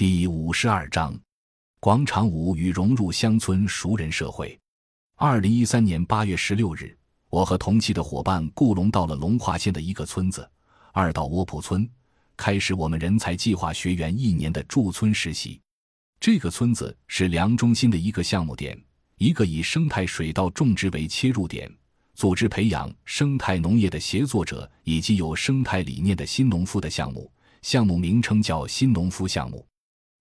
[0.00, 1.14] 第五十二章：
[1.78, 4.58] 广场舞与融入乡村熟人社会。
[5.16, 6.96] 二零一三年八月十六日，
[7.28, 10.50] 我和同期的伙伴顾龙到了龙华县的一个村子——
[10.94, 11.86] 二道窝铺村，
[12.34, 15.60] 开始我们人才计划学员一年的驻村实习。
[16.18, 18.82] 这个村子是梁中心的一个项目点，
[19.18, 21.70] 一个以生态水稻种植为切入点，
[22.14, 27.30] 组织培养生态农业的协作者以及有生态理念的新农夫的项目。
[27.60, 29.62] 项目名称叫“新农夫项目”。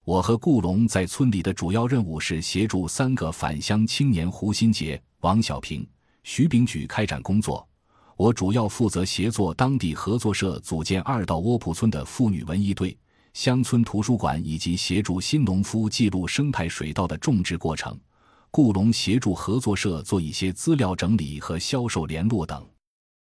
[0.09, 5.87] 我和顾龙在村里的主要任务是协助三个返乡青年胡新杰、王小平、
[6.23, 7.63] 徐炳举开展工作。
[8.17, 12.97] 我主要负责协作当地合作社组建二道窝铺村的妇女文艺队、
[13.35, 17.95] 乡村图书馆，以及协助新农夫记录生态水稻的种植过程。
[18.49, 22.67] 顾龙协助合作社做一些资料整理和销售联络等。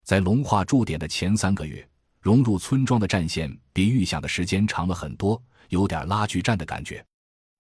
[0.03, 1.87] 在龙化驻点的前三个月，
[2.21, 5.43] 融入村庄的战线比预想的时间长了很多。
[5.71, 7.05] 有点拉锯战的感觉。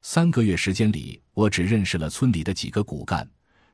[0.02, 3.24] 三个月时间里，我只认识了村里的几个骨干，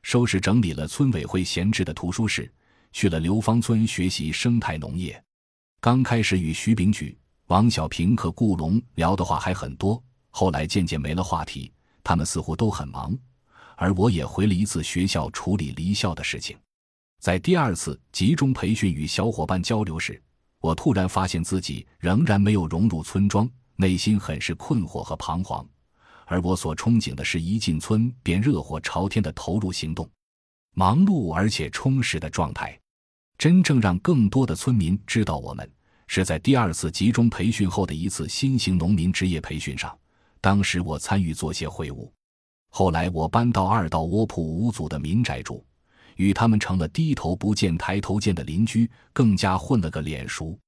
[0.03, 2.53] 收拾整理了村委会闲置的图书室，
[2.91, 5.19] 去了刘芳村学习生态农业。
[5.79, 11.73] 刚开始与徐炳举、王小平和顾龙聊的话还很多，后来渐渐没了话题。
[12.03, 13.17] 他们似乎都很忙，
[13.75, 16.55] 而我也回了一次学校处理离校的事情。
[17.19, 20.21] 在第二次集中培训与小伙伴交流时，
[20.59, 23.49] 我突然发现自己仍然没有融入村庄。
[23.79, 25.63] 内心很是困惑和彷徨，
[26.25, 30.09] 而我所憧憬的是一进村便热火朝天的投入行动，
[30.73, 32.75] 忙碌而且充实的状态。
[33.37, 35.71] 真正让更多的村民知道我们，
[36.07, 39.95] 是在第二次集中培训后的一次新型农民职业培训上。
[40.41, 42.11] 当时我参与作协会务，
[42.71, 45.63] 后来我搬到二道窝铺五组的民宅住，
[46.17, 50.59] 与他们成了低头不见抬头见的邻居，更加混了个脸熟。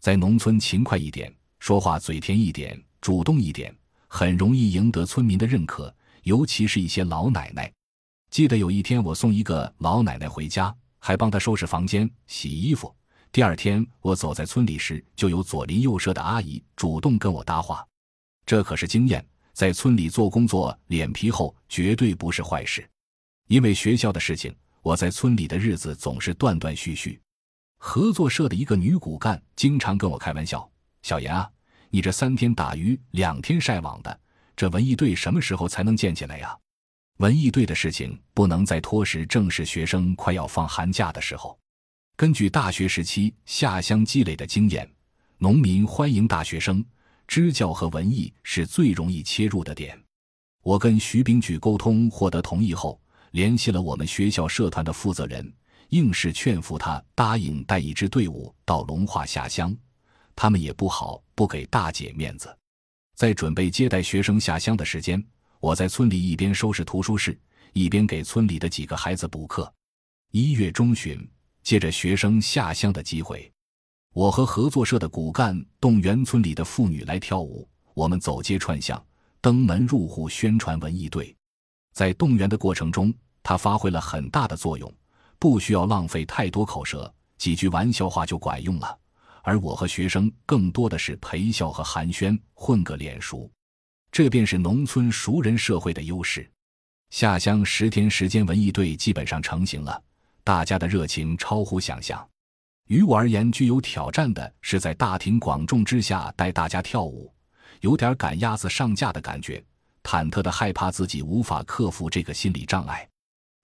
[0.00, 1.30] 在农村勤快一点。
[1.58, 3.70] 说话嘴甜一点，主动一点，
[4.08, 7.70] 很容易赢得村民的认可，尤其是一些老奶奶。
[8.30, 12.90] 记得有一天，我送一个老奶奶回家，还帮她收拾房间、洗衣服。
[13.30, 17.86] 第二天，我走在村里时，就有左邻右舍的阿姨主动跟我搭话。
[18.46, 19.22] 这可是经验，
[19.52, 22.88] 在村里做工作，脸皮厚绝对不是坏事。
[23.48, 27.20] 因为学校的事情，我在村里的日子总是断断续续。
[27.78, 30.68] 合作社的一个女骨干经常跟我开玩笑。
[31.02, 31.50] 小严啊，
[31.88, 34.20] 你这三天打鱼两天晒网的，
[34.54, 36.56] 这文艺队什么时候才能建起来呀？
[37.18, 41.58] 文艺队的事情不能再拖时，正是学生快要放寒假的时候。
[42.16, 44.90] 根据大学时期下乡积累的经验，
[45.38, 46.84] 农民欢迎大学生，
[47.26, 49.98] 支教和文艺是最容易切入的点。
[50.62, 55.52] 我跟徐炳举沟通，获得同意后，联系了我们学校社团的负责人，
[55.90, 59.76] 硬是劝服他答应带一支队伍到龙化下乡。
[60.34, 62.56] 他们也不好不给大姐面子，
[63.14, 65.22] 在准备接待学生下乡的时间，
[65.60, 67.38] 我在村里一边收拾图书室，
[67.72, 69.72] 一边给村里的几个孩子补课。
[70.30, 71.28] 一月中旬，
[71.62, 73.52] 借着学生下乡的机会，
[74.14, 77.68] 我和合作社的骨干动员村里的妇女来跳舞。
[77.92, 79.04] 我们走街串巷，
[79.40, 81.36] 登门入户宣传文艺队。
[82.00, 83.12] 在动员的过程中，
[83.42, 84.90] 它发挥了很大的作用，
[85.38, 88.98] 不需要浪费太多口舌，几句玩笑话就管用了。
[89.42, 93.50] 而我和学生更多的是陪笑和寒暄，混个脸熟，
[94.10, 96.50] 这便是农村熟人社会的优势。
[97.10, 100.02] 下乡十天时间，文艺队基本上成型了，
[100.42, 102.26] 大家的热情超乎想象。
[102.86, 107.30] 于我而言，具有挑战的是在大庭广众之下带大家跳舞，
[107.82, 109.62] 有点赶鸭子上架的感觉，
[110.10, 113.08] 忐忑的害怕自己无法克服这个心理障碍。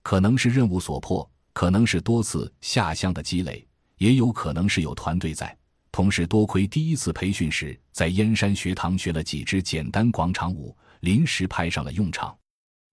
[0.05, 3.67] 可能是任务所迫，可能是多次下乡的积累，
[3.99, 5.59] 也有可能是有团队在。
[5.91, 12.33] 同时，多亏第一次培训时在燕山学堂学了几支简单广场舞，临时派上了用场。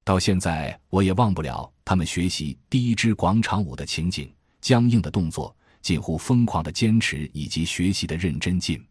[0.03, 8.83] 到现在，我也忘不了他们学习第一支广场舞的情景：僵硬的动作、近乎疯狂的坚持以及学习的认真劲。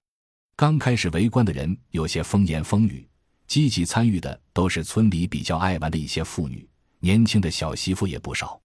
[0.54, 3.04] 刚开始围观的人有些风言风语，
[3.52, 6.66] 积极参与的都是村里比较爱玩的一些妇女，
[7.00, 8.58] 年轻的小媳妇也不少。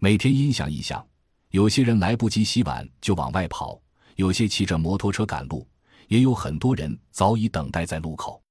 [0.00, 1.06] 每天音响一响，
[1.50, 3.80] 有些人来不及洗碗就往外跑。
[4.16, 5.64] 有些骑着摩托车赶路，
[6.08, 8.42] 也有很多人早已等待在路口。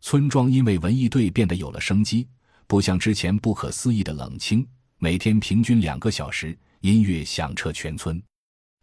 [0.00, 2.26] 村庄因为文艺队变得有了生机，
[2.66, 4.66] 不像之前不可思议的冷清。
[4.96, 8.18] 每天平均两个小时，音乐响彻全村。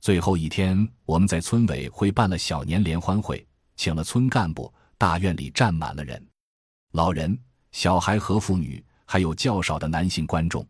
[0.01, 3.44] 最后一天，我们在村委会办了小年联欢会，
[3.75, 6.23] 请了村干部，大院里站满了人，
[6.93, 7.35] 老人、
[7.71, 10.63] 小孩和妇女，还有较少的男性观众。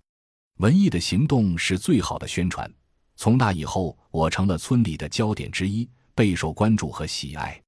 [0.59, 2.71] 文艺的行动是最好的宣传。
[3.17, 7.61] 从那以后，我成了村里的焦点之一，备受关注和喜爱。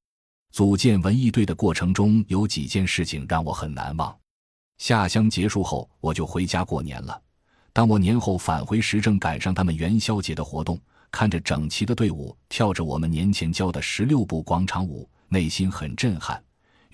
[0.53, 4.17] 组建文艺队的过程中，有几件事情让我很难忘。
[4.77, 7.21] 下乡结束后，我就回家过年了。
[7.73, 10.79] 当我年后返回时，正赶上他们元宵节的活动，
[11.11, 16.41] 看着整齐的队伍跳着我们年前教的十六步广场舞，内心很震撼。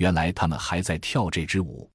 [0.01, 1.87] 原来他们还在跳这支舞。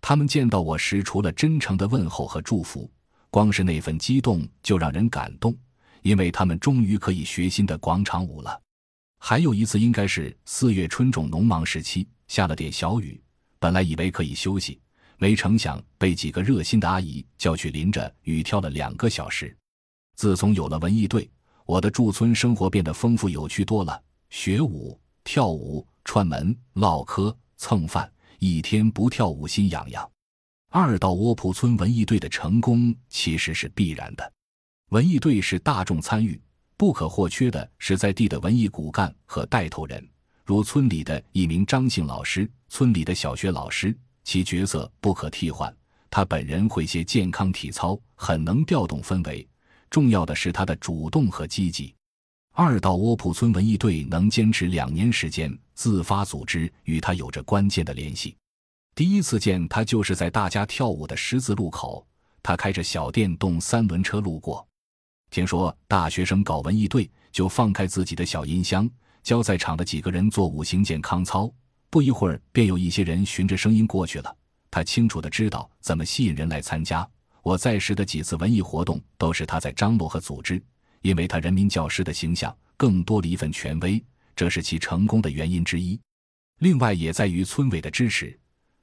[0.00, 2.90] 他们见到我时，除了真诚的问候和祝福，
[3.30, 5.56] 光是那份激动就让人感动，
[6.02, 8.60] 因为他们终于可以学新的广场舞了。
[9.20, 13.22] 还有一次，应该是四月春种农忙时期，下了点小雨，
[13.60, 14.80] 本来以为可以休息。
[15.16, 19.56] 没成想被几个热心的阿姨叫去淋着雨跳了两个小时。
[20.16, 21.30] 自从有了文艺队，
[21.66, 24.02] 我的驻村生活变得丰富有趣多了。
[24.28, 30.10] 学舞、跳舞、串门、唠嗑、蹭饭，一天不跳舞心痒痒。
[30.70, 34.32] 二道窝铺村文艺队的成功其实是必然的。
[34.90, 36.40] 文艺队是大众参与，
[36.76, 40.06] 不可或缺的是在地的文艺骨干和带头人，
[40.44, 43.96] 如村里的一名张姓老师，村里的小学老师。
[44.24, 45.74] 其角色不可替换，
[46.08, 49.46] 他本人会些健康体操，很能调动氛围。
[49.90, 51.94] 重要的是他的主动和积极。
[52.52, 58.36] 二道窝铺村文艺队能坚持两年时间自发组织，与他有着关键的联系。
[58.94, 62.06] 第一次见他就是在大家跳舞的十字路口，
[62.42, 64.66] 他开着小电动三轮车路过。
[65.30, 68.88] 听说大学生搞文艺队，就放开自己的小音箱，
[69.22, 71.52] 教在场的几个人做五行健康操。
[71.90, 74.36] 不一会儿，便有一些人循着声音过去了。
[74.70, 77.08] 他清楚的知道怎么吸引人来参加。
[77.42, 80.62] 我在时的几次文艺活动，都是他在张罗和组织。
[81.02, 84.02] 因为他人民教师的形象，更多了一份权威，
[84.34, 85.98] 这是其成功的原因之一。
[86.60, 88.38] 另外，也在于村委的支持。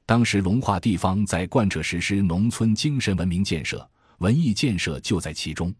[0.05, 5.73] 当时龙化地方在贯彻实施农村精神文明建设，文艺建设就在其中。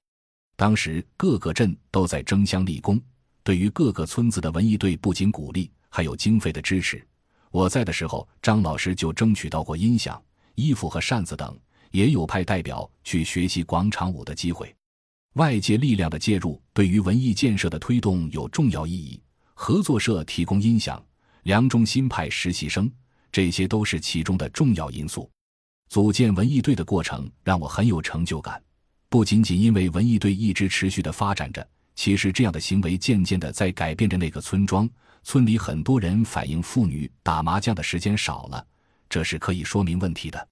[0.55, 3.01] 当时各个镇都在争相立功，
[3.43, 7.05] 对于各个村子的文艺队，不仅鼓励，还有经费的支持。
[7.49, 10.21] 我在的时候，张老师就争取到过音响、
[10.55, 11.59] 衣服和扇子等，
[11.91, 14.73] 也有派代表去学习广场舞的机会。
[15.33, 19.21] 外界力量的介入对于文艺建设的推动有重要意义。
[19.63, 20.99] 合作社提供音响，
[21.43, 22.91] 梁中心派实习生，
[23.31, 25.29] 这些都是其中的重要因素。
[25.87, 28.59] 组建文艺队的过程让我很有成就感，
[29.07, 34.89] 不仅仅因为文艺队一直持续的发展着，其实这样的行为渐渐的在改变着那个村庄。
[35.21, 38.65] 村里很多人反映，妇女打麻将的时间少了，
[39.07, 40.47] 这是可以说明问题的。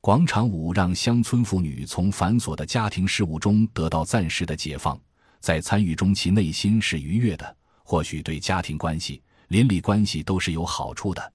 [0.00, 4.98] 广场舞让乡村妇女从繁琐的家庭事务中得到暂时的解放，
[5.40, 7.54] 在参与中，其内心是愉悦的，
[7.86, 11.32] 或许对家庭关系、邻里关系都是有好处的。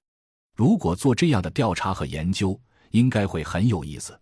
[0.54, 2.60] 如果做这样的调查和研究，
[2.90, 4.16] 应该会很有意思。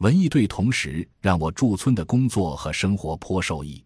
[0.00, 3.82] 文艺队同时让我驻村的工作和生活颇受益，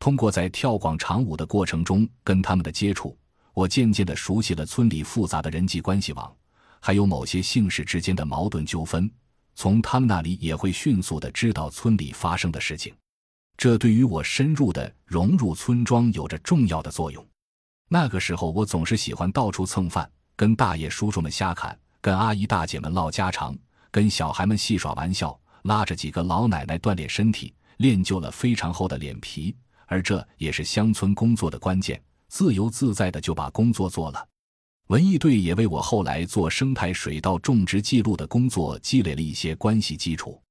[0.00, 3.16] 通过在跳广场舞的过程中跟他们的接触。
[3.54, 6.34] 我渐渐地熟悉了村里复杂的人际关系网，
[6.80, 9.08] 还有某些姓氏之间的矛盾纠纷，
[9.54, 12.92] 从他们那里也会迅速地知道村里发生的事情，
[13.56, 17.24] 这对于我深入的融入村庄有着重要的作用。
[17.88, 23.56] 那个时候，我总是喜欢到处蹭饭，跟大爷叔叔们瞎侃，跟阿姨大姐们唠家常，
[23.90, 29.54] 跟小孩们戏耍玩笑，拉着几个老奶奶锻炼身体，练就了非常厚的脸皮，
[29.86, 32.02] 而这也是乡村工作的关键。
[32.28, 34.26] 自由自在的就把工作做了，
[34.86, 40.42] 文艺队也为我后来做生态水稻种植记录的工作积累了一些关系基础。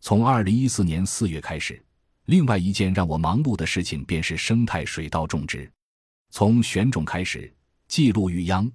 [0.00, 1.82] 从二零一四年四月开始，
[2.26, 5.70] 另外一件让我忙碌的事情便是生态水稻种植。
[6.30, 7.52] 从选种开始，
[7.88, 8.70] 记录育秧、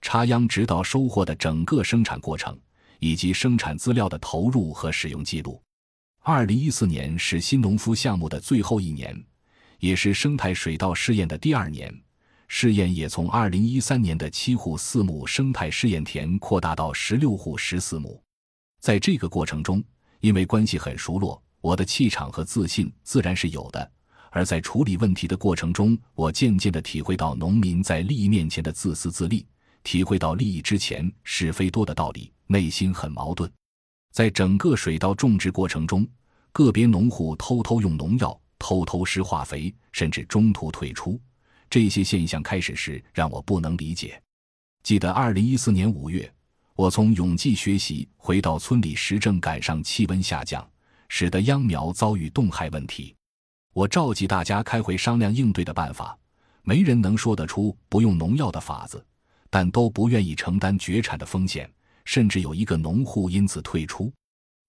[0.00, 2.58] 插秧，直到收获的整个生产过程，
[2.98, 5.62] 以及生产资料的投入和使用记录。
[6.20, 9.22] 二零一四年是新农夫项目的最后一年。
[9.80, 11.92] 也是生态水稻试验的第二年，
[12.46, 18.22] 试验也从二零一三年的七户四亩生态试验田扩大到十六户十四亩。
[18.78, 19.82] 在这个过程中，
[20.20, 23.90] 因为关系很熟络，我的气场和自信自然是有的。
[24.30, 29.46] 而在处理问题的过程中，我渐渐地体会到农民在利益面前的自私自利，
[29.82, 33.50] 体会到利益之前是非多的道理，内心很矛盾。
[34.12, 36.06] 在整个水稻种植过程中，
[36.52, 38.38] 个别农户偷偷用农药。
[38.64, 41.20] 偷偷施化肥，甚至中途退出，
[41.68, 44.22] 这些现象开始时让我不能理解。
[44.84, 46.32] 记得二零一四年五月，
[46.76, 50.64] 我从永济学习回到村里时，正赶上气温下降，
[51.14, 53.14] 使得秧苗遭遇冻害问题。
[53.74, 56.18] 我召集大家开会商量应对的办法，
[56.62, 59.04] 没人能说得出不用农药的法子，
[59.50, 61.70] 但都不愿意承担绝产的风险，
[62.06, 64.10] 甚至有一个农户因此退出。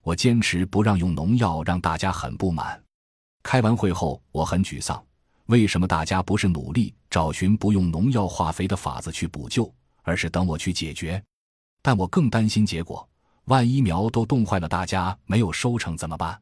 [0.03, 2.83] 我坚持不让用农药，让大家很不满。
[3.41, 5.01] 开完会后，我很沮丧。
[5.45, 11.23] 为什么大家不是努力找寻不用农药化肥的法子去补救，而是等我去解决。
[11.81, 13.07] 但我更担心结果，
[13.45, 16.39] 万一苗都冻坏了，大家没有收成怎么办？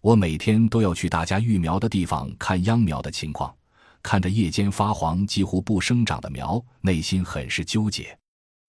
[0.00, 3.52] 我每天都要去大家育苗的地方看秧苗的情况，
[4.00, 8.16] 看着叶间发黄、几乎不生长的苗，内心很是纠结。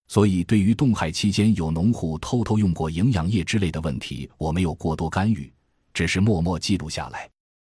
[0.08, 5.52] 所以，对于冻害期间有农户偷偷用过营养液之类的问题，我没有过多干预，
[5.94, 7.30] 只是默默记录下来。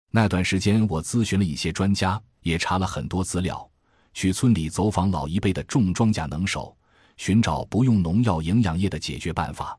[0.10, 3.70] 那段时间，我咨询了一些专家，也查了很多资料，
[4.14, 6.76] 去村里走访老一辈的种庄稼能手，
[7.18, 9.78] 寻找不用农药、营养液的解决办法。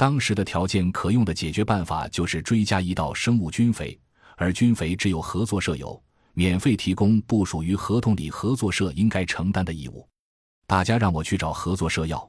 [0.00, 4.00] 当时的条件可用的解决办法就是追加一道生物菌肥，
[4.38, 6.02] 而菌肥只有合作社有，
[6.32, 10.08] 免费提供不属于合同里合作社应该承担的义务。
[10.66, 12.26] 大家让我去找合作社要，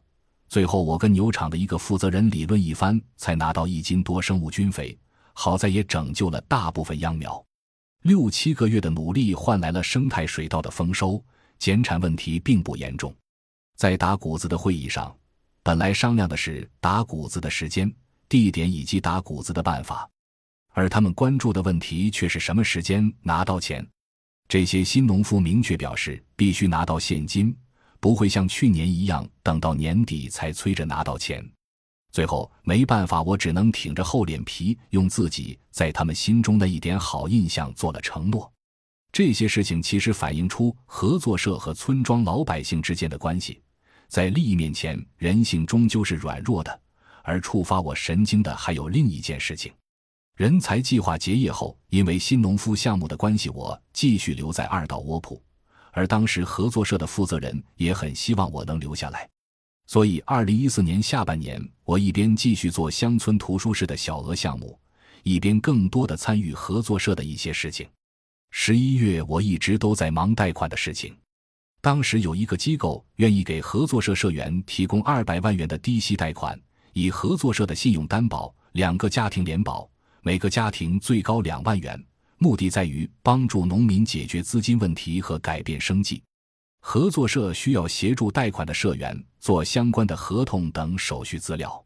[0.49, 4.99] 最后我跟牛场的一个负责人理论一番，才拿到一斤多生物菌肥。
[5.31, 7.41] 好在也拯救了大部分秧苗。
[8.01, 11.23] 六七个月的努力换来了生态水稻的丰收，
[11.57, 13.15] 减产问题并不严重。
[13.77, 15.15] 在打谷子的会议上，
[15.63, 17.93] 本来商量的是打谷子的时间、
[18.27, 20.09] 地点以及打谷子的办法，
[20.69, 23.87] 而他们关注的问题却是什么时间拿到钱。
[24.47, 27.55] 这些新农夫明确表示，必须拿到现金。
[27.99, 31.47] 不会像去年一样等到年底才催着拿到钱，
[32.11, 38.51] 最后没办法，我只能挺着厚脸皮，用自己在他们心中的一点好印象做了承诺。
[39.11, 43.61] 这些事情其实反映出合作社和村庄老百姓之间的关系，
[44.11, 46.81] 在利益面前，人性终究是软弱的。
[47.23, 49.71] 而触发我神经的还有另一件事情：
[50.35, 55.41] 人才计划结业后，因为新农夫项目的关系，我继续留在二道窝铺。
[55.91, 59.29] 而当时合作社的负责人也很希望我能留下来，
[59.87, 64.77] 所以二零一四年下半年，我一边继续做乡村图书室的小额项目，
[65.23, 67.87] 一边更多的参与合作社的一些事情。
[68.49, 71.15] 十一月，我一直都在忙贷款的事情。
[71.81, 76.59] 当时有一个机构愿意给合作社社员提供二百万元的低息贷款，
[76.93, 79.89] 以合作社的信用担保，两个家庭联保，
[80.21, 81.99] 每个家庭最高两万元。
[82.37, 86.21] 目的在于帮助农民解决资金问题和改变生计。
[86.81, 91.83] 合作社需要协助贷款的社员做相关的合同等手续资料。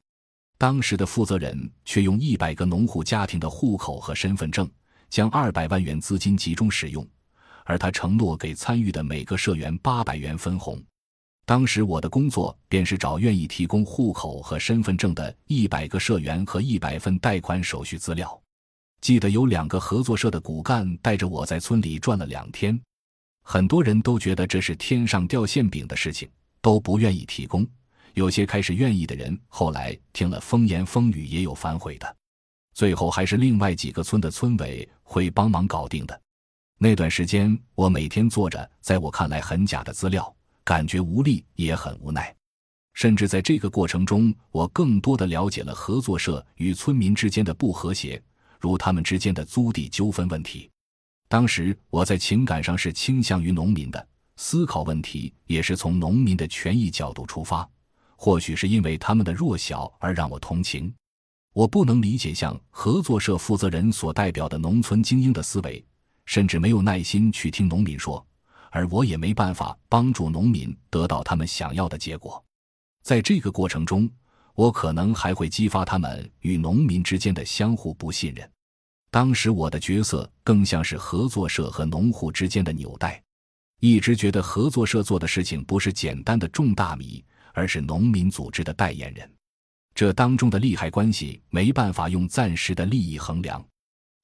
[0.58, 4.70] 当时的负责人却用一百个农户家庭的户口和身份证，
[5.10, 7.06] 将二百万元资金集中使用，
[7.66, 10.82] 而他承诺给参与的每个社员八百元分红。
[11.46, 18.42] 当时我的工作便是找愿意提供户口和身份证的一百个社员和一百份贷款手续资料。
[19.02, 22.80] 记得有两个合作社的骨干带着我在村里转了两天，
[23.44, 26.28] 很多人都觉得这是天上掉馅饼的事情，
[26.62, 27.68] 都不愿意提供。
[28.16, 32.16] 有些开始愿意的人，后来听了风言风语，也有反悔的。
[32.74, 36.22] 最后还是另外几个村的村委会帮忙搞定的。
[36.78, 42.36] 那段时间，我每天做着在我看来很假的资料，感觉无力，也很无奈。
[42.94, 48.22] 甚至在这个过程中，我更多的了解了合作社与村民之间的不和谐。
[48.60, 50.70] 如他们之间的租地纠纷问题，
[51.28, 57.68] 当时我在情感上是倾向于农民的，思考问题也是从农民的权益角度出发。
[58.18, 60.94] 或许是因为他们的弱小而让我同情。
[61.54, 65.86] 我不能理解像合作社负责人所代表的农村精英的思维，
[66.26, 68.26] 甚至没有耐心去听农民说，
[68.72, 72.44] 而我也没办法帮助农民得到他们想要的结果。
[73.04, 74.10] 在这个过程中，
[74.56, 78.50] 我可能还会激发他们与农民之间的相互不信任。
[79.12, 83.22] 当时我的角色更像是合作社和农户之间的纽带，
[83.80, 89.32] 一直觉得合作社做的事情不是简单的种大米，而是农民组织的代言人。
[89.94, 93.66] 这当中的利害关系没办法用暂时的利益衡量，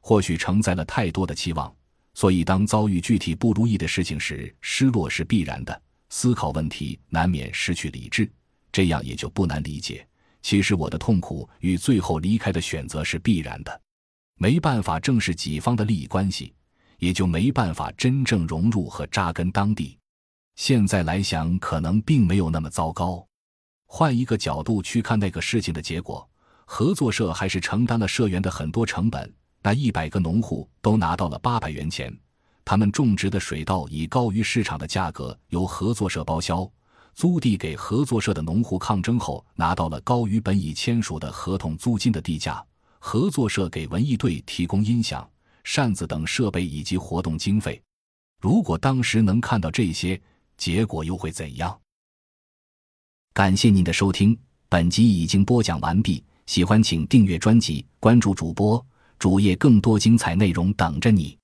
[0.02, 1.74] 或许承载了太多的期望，
[2.14, 5.82] 所以当遭遇具体不如意的事情时，失落是必然的。
[6.10, 8.30] 思考问题难免失去理智，
[8.72, 10.06] 这样也就不难理解。
[10.42, 13.82] 其实我的痛苦与最后离开的选择是必然的。
[14.38, 16.54] 没办法正视己方的利益关系，
[16.98, 19.98] 也就没办法真正融入和扎根当地。
[20.56, 23.26] 现在来想，可能并没有那么糟糕。
[23.86, 26.28] 换一个角度去看那个事情的结果，
[26.66, 29.34] 合作社还是承担了社员的很多成本。
[29.64, 32.16] 那一百个农户都拿到了八百元钱，
[32.66, 36.70] 他们种植的水稻以高于市场的价格由合作社包销，
[37.14, 42.64] 租地给合作社的农户抗争后拿到了高于本已签署的合同租金的地价。
[43.04, 45.28] 合作社给文艺队提供音响、
[45.64, 47.82] 扇子等设备以及活动经费。
[48.40, 50.22] 如果当时能看到这些，
[50.56, 51.80] 结果又会怎样？
[53.34, 54.38] 感谢您的收听，
[54.70, 56.24] 本集已经播讲完毕。
[56.46, 58.84] 喜欢请订阅专辑，关注主播
[59.22, 61.38] 主页，更多精彩内容等着你。